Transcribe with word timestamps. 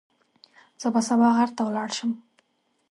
زه 0.81 0.87
به 0.93 1.01
سبا 1.07 1.27
غر 1.37 1.49
ته 1.55 1.61
ولاړ 1.65 1.89
شم. 1.97 2.11